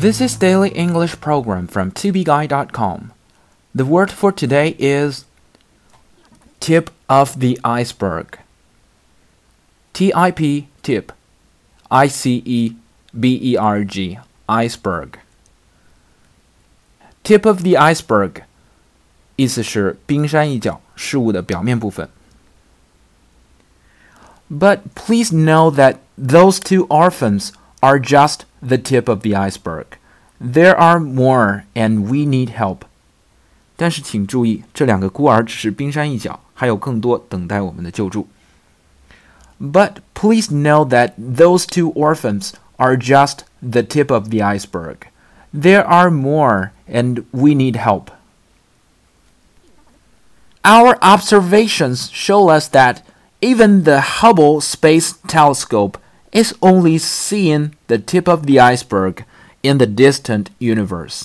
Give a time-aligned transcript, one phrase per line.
[0.00, 3.12] This is Daily English Program from tobeguy.com.
[3.74, 5.24] The word for today is
[6.60, 8.38] tip of the iceberg.
[9.92, 11.12] T I P tip
[11.90, 12.76] I C E
[13.18, 14.18] B E R G
[14.48, 15.18] iceberg.
[17.22, 18.42] Tip of the iceberg
[19.36, 22.08] 意思是冰山一角，事物的表面部分。
[24.50, 27.50] But please know that those two orphans
[27.80, 29.98] are just the tip of the iceberg.
[30.40, 32.80] There are more, and we need help.
[33.76, 38.26] 但是请注意，这两个孤儿只是冰山一角，还有更多等待我们的救助。
[39.60, 45.08] But please know that those two orphans are just the tip of the iceberg.
[45.54, 48.10] There are more, and we need help.
[50.62, 52.98] Our observations show us that
[53.40, 55.96] even the Hubble Space Telescope
[56.32, 59.24] is only seeing the tip of the iceberg
[59.62, 61.24] in the distant universe.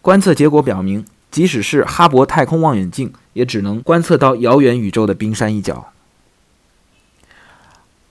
[0.00, 5.92] 观测结果表明，即使是哈勃太空望远镜，也只能观测到遥远宇宙的冰山一角。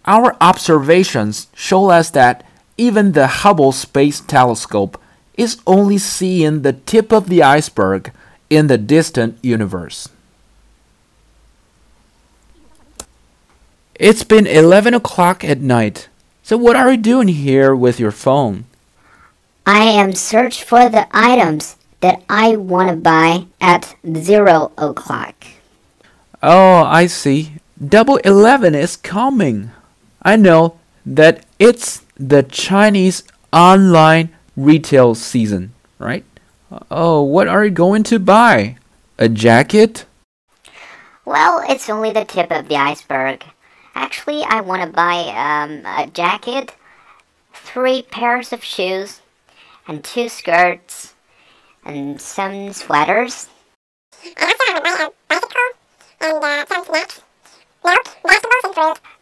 [0.03, 2.41] Our observations show us that
[2.77, 4.99] even the Hubble Space Telescope
[5.35, 8.11] is only seeing the tip of the iceberg
[8.49, 10.07] in the distant universe.
[13.95, 16.09] It's been 11 o'clock at night.
[16.43, 18.65] So what are you doing here with your phone?
[19.66, 25.46] I am search for the items that I want to buy at 0 o'clock.
[26.42, 27.52] Oh, I see.
[27.82, 29.70] Double 11 is coming.
[30.22, 36.24] I know that it's the Chinese online retail season, right?
[36.90, 38.76] Oh, what are you going to buy?
[39.18, 40.06] A jacket?
[41.24, 43.44] Well, it's only the tip of the iceberg.
[43.94, 46.74] Actually, I want to buy um, a jacket,
[47.52, 49.20] three pairs of shoes,
[49.86, 51.14] and two skirts,
[51.84, 53.48] and some sweaters.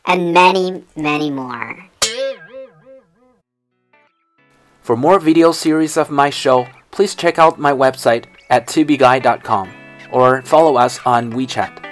[0.07, 1.85] And many, many more.
[4.83, 9.71] For more video series of my show, please check out my website at tubeguy.com
[10.11, 11.88] or follow us on WeChat.